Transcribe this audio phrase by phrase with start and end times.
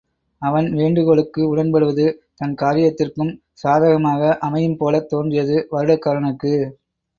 [0.41, 2.05] அவன் வேண்டுகோளுக்கு உடன்படுவது
[2.35, 3.31] தன் காரியத்திற்கும்
[3.63, 6.53] சாதகமாக அமையும்போலத் தோன்றியது வருடகாரனுக்கு.